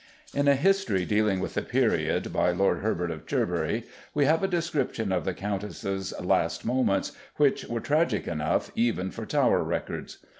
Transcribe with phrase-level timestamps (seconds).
[0.33, 3.83] In a history dealing with the period, by Lord Herbert of Cherbury,
[4.15, 9.27] we have a description of the Countess's last moments, which were tragic enough even for
[9.27, 10.17] Tower records.